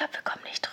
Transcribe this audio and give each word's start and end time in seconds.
glaube, 0.00 0.14
wir 0.14 0.22
kommen 0.22 0.44
nicht 0.44 0.62
drum 0.62 0.69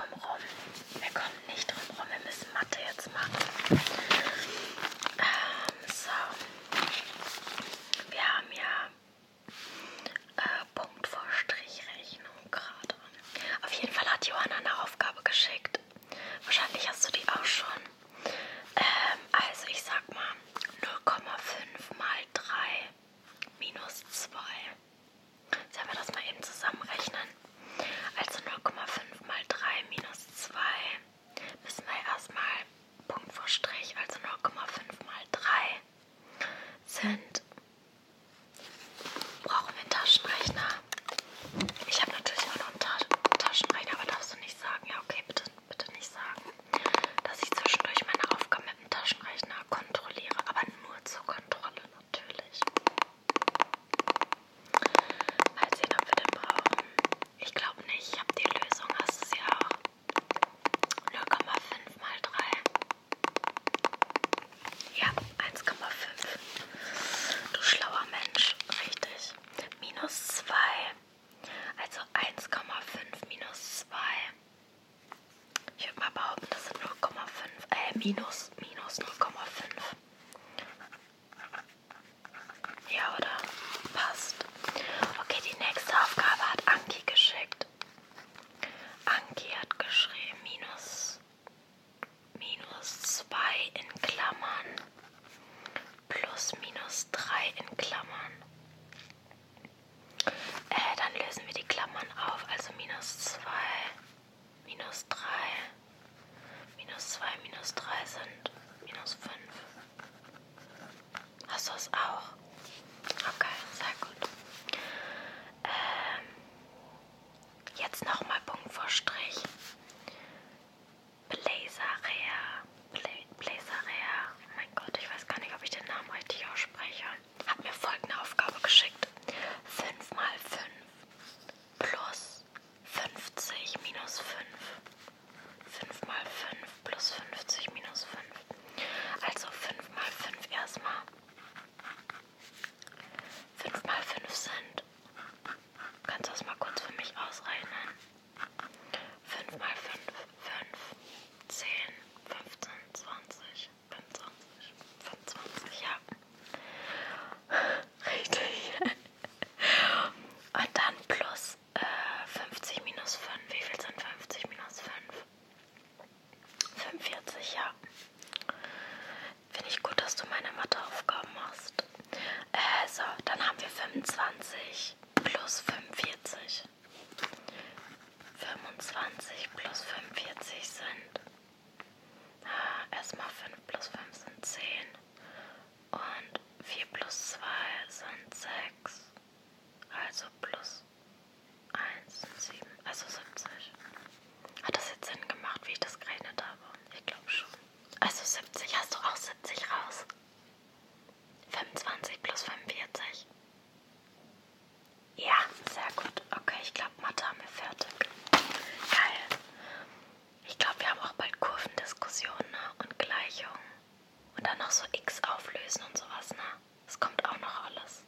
X 214.91 215.21
auflösen 215.23 215.83
und 215.87 215.97
sowas, 215.97 216.29
ne? 216.31 216.43
Es 216.87 216.99
kommt 216.99 217.23
auch 217.25 217.39
noch 217.39 217.65
alles. 217.65 218.03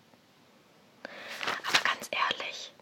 Aber 1.68 1.80
ganz 1.84 2.10
ehrlich, 2.12 2.74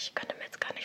Ich 0.00 0.14
könnte 0.14 0.36
mir 0.36 0.44
jetzt 0.44 0.60
gar 0.60 0.72
nicht 0.74 0.77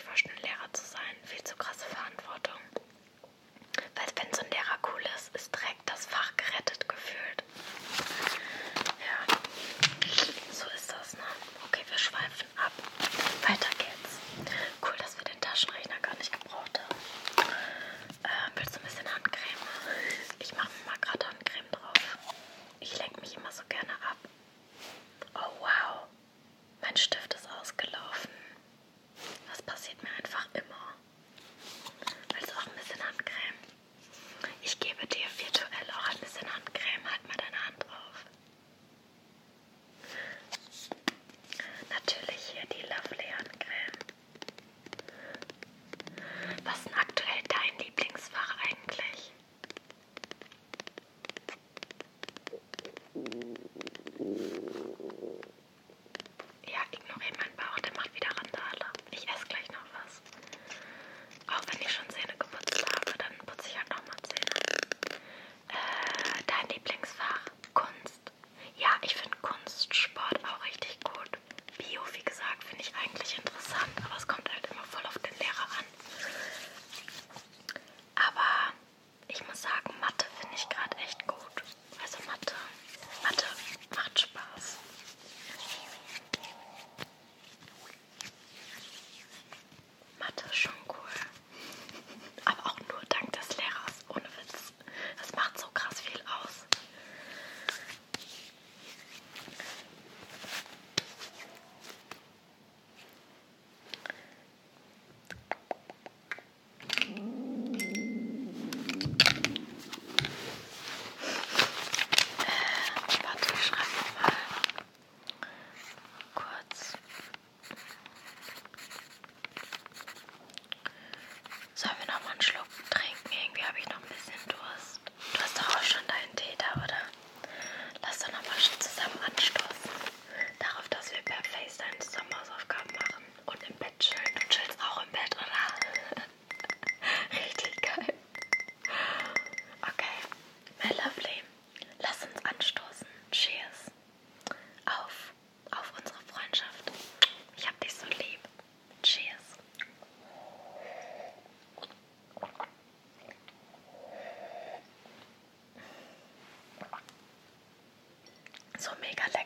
mega 159.04 159.24
lecker. 159.34 159.43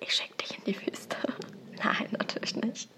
ich 0.00 0.14
schicke 0.14 0.36
dich 0.36 0.58
in 0.58 0.64
die 0.64 0.86
Wüste. 0.86 1.16
Nein, 1.82 2.08
natürlich 2.12 2.56
nicht. 2.56 2.90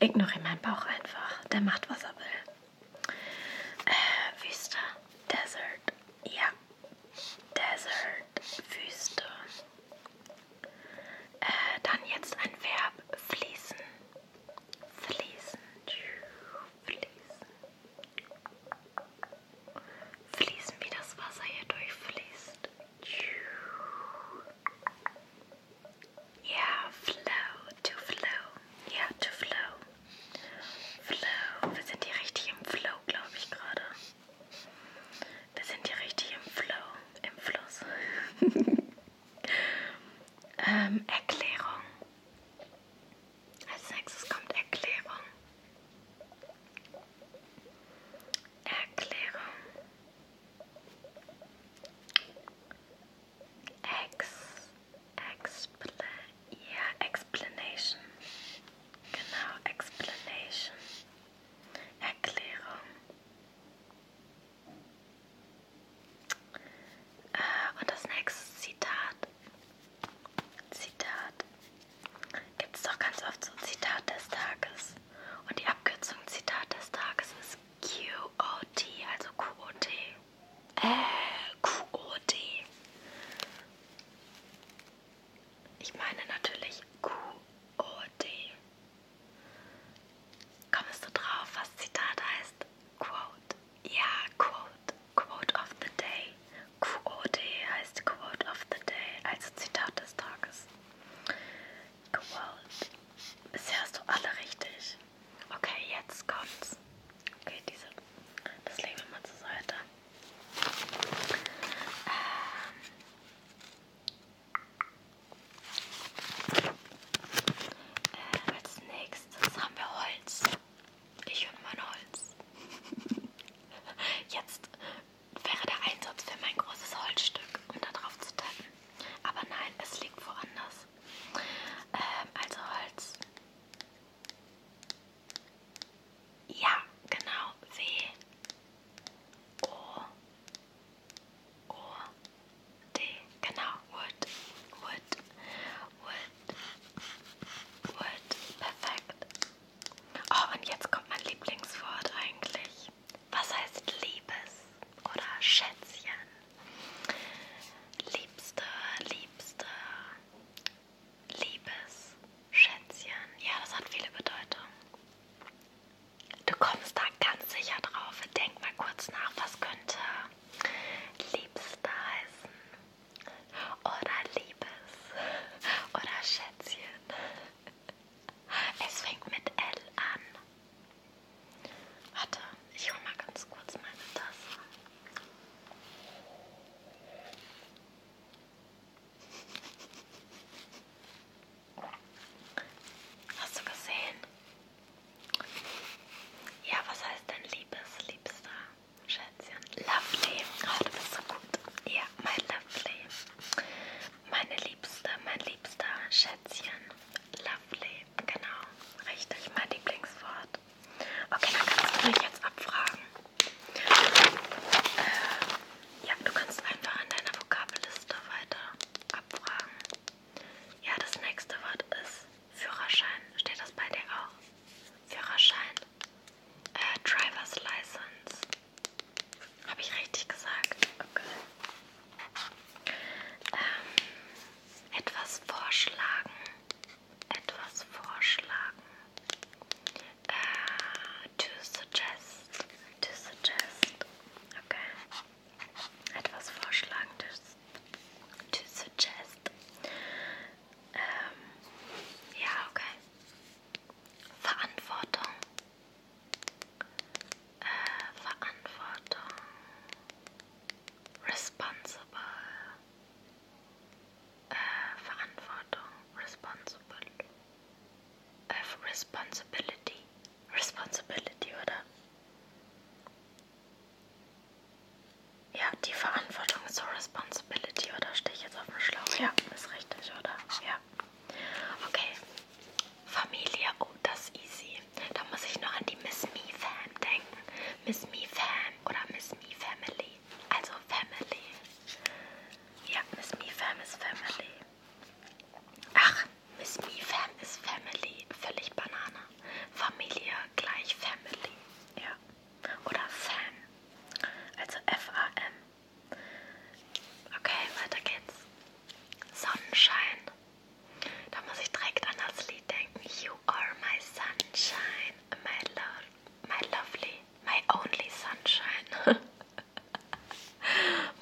Ignoriere 0.00 0.40
meinen 0.40 0.60
Bauch 0.60 0.84
einfach. 0.86 1.44
Der 1.52 1.60
macht, 1.60 1.88
was 1.90 2.03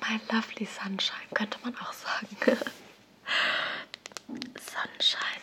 My 0.02 0.20
lovely 0.32 0.66
sunshine, 0.66 1.28
könnte 1.32 1.58
man 1.62 1.76
auch 1.78 1.92
sagen. 1.92 2.36
Sunshine, 4.28 5.41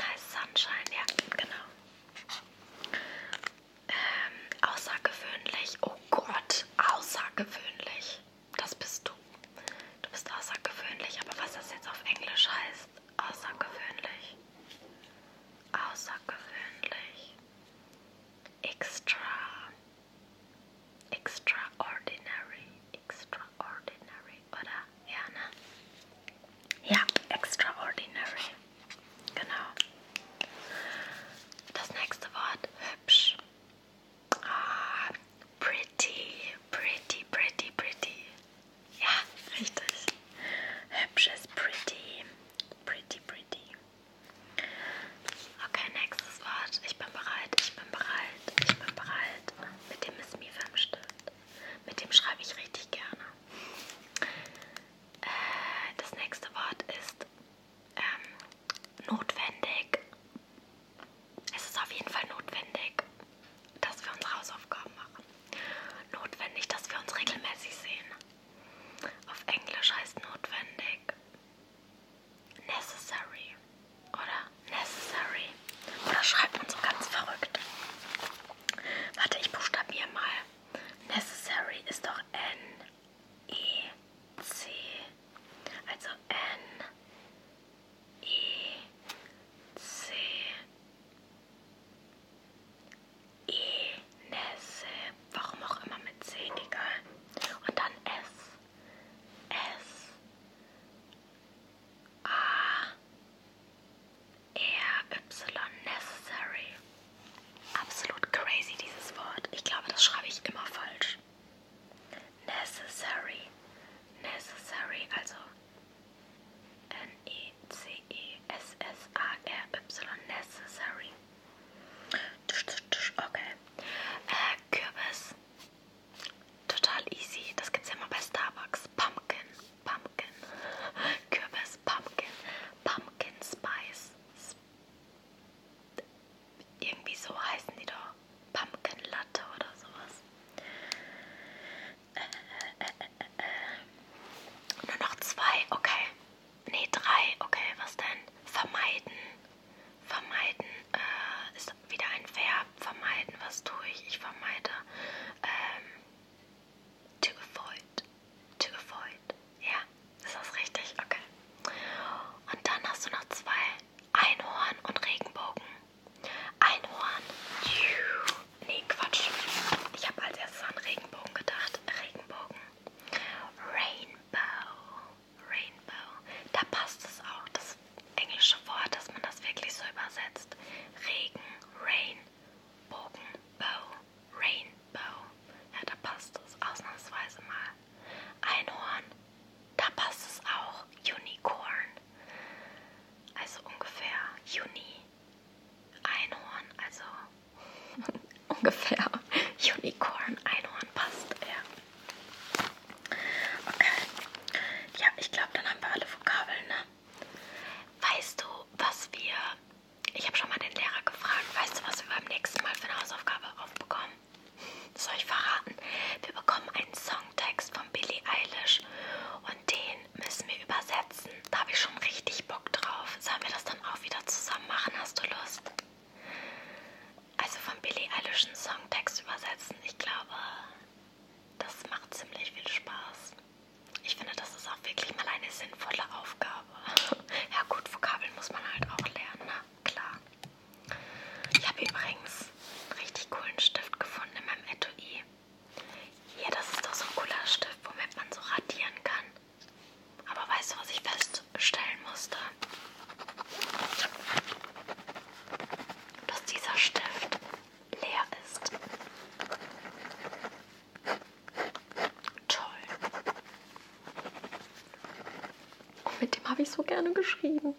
mit 266.22 266.36
dem 266.36 266.50
habe 266.50 266.62
ich 266.62 266.70
so 266.70 266.84
gerne 266.84 267.14
geschrieben. 267.14 267.76